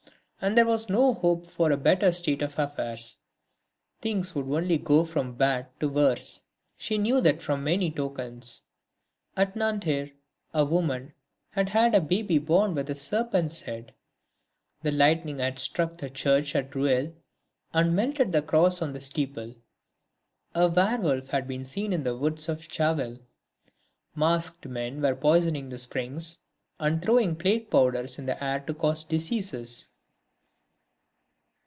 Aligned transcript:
And 0.43 0.57
there 0.57 0.65
was 0.65 0.89
no 0.89 1.13
hoping 1.13 1.49
for 1.51 1.71
a 1.71 1.77
better 1.77 2.11
state 2.11 2.41
of 2.41 2.57
affairs. 2.57 3.19
Things 4.01 4.33
would 4.33 4.47
only 4.47 4.79
go 4.79 5.05
from 5.05 5.35
bad 5.35 5.67
to 5.79 5.87
worse, 5.87 6.41
she 6.79 6.97
knew 6.97 7.21
that 7.21 7.43
from 7.43 7.63
many 7.63 7.91
tokens. 7.91 8.63
At 9.37 9.55
Nanterre 9.55 10.13
a 10.51 10.65
woman 10.65 11.13
had 11.51 11.69
had 11.69 11.93
a 11.93 12.01
baby 12.01 12.39
born 12.39 12.73
with 12.73 12.89
a 12.89 12.95
serpent's 12.95 13.59
head; 13.61 13.93
the 14.81 14.89
lightning 14.91 15.37
had 15.37 15.59
struck 15.59 15.97
the 15.97 16.09
church 16.09 16.55
at 16.55 16.73
Rueil 16.73 17.13
and 17.71 17.95
melted 17.95 18.31
the 18.31 18.41
cross 18.41 18.81
on 18.81 18.93
the 18.93 18.99
steeple; 18.99 19.53
a 20.55 20.67
were 20.69 20.97
wolf 20.99 21.27
had 21.27 21.47
been 21.47 21.65
seen 21.65 21.93
in 21.93 22.01
the 22.01 22.17
woods 22.17 22.49
of 22.49 22.67
Chaville. 22.67 23.19
Masked 24.15 24.65
men 24.65 25.03
were 25.03 25.15
poisoning 25.15 25.69
the 25.69 25.77
springs 25.77 26.39
and 26.79 26.99
throwing 26.99 27.35
plague 27.35 27.69
powders 27.69 28.17
in 28.17 28.25
the 28.25 28.43
air 28.43 28.59
to 28.61 28.73
cause 28.73 29.03
diseases.... 29.03 29.89